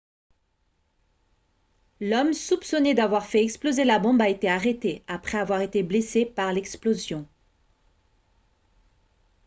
l'homme 1.99 2.33
soupçonné 2.33 2.95
d'avoir 2.95 3.23
fait 3.23 3.43
exploser 3.43 3.83
la 3.83 3.99
bombe 3.99 4.19
a 4.19 4.29
été 4.29 4.49
arrêté 4.49 5.03
après 5.07 5.37
avoir 5.37 5.61
été 5.61 5.83
blessé 5.83 6.25
par 6.25 6.51
l'explosion 6.53 7.27